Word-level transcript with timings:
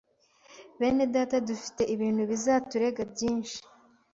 Bene 0.79 1.05
Data 1.15 1.37
dufite 1.47 1.81
ibintu 1.95 2.21
bizaturega 2.31 3.01
byinshi 3.11 3.57